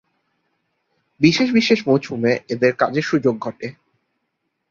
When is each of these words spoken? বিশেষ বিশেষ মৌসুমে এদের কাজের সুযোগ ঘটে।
বিশেষ 1.21 1.47
বিশেষ 1.51 1.79
মৌসুমে 1.87 2.31
এদের 2.49 2.71
কাজের 2.75 3.01
সুযোগ 3.01 3.35
ঘটে। 3.39 3.67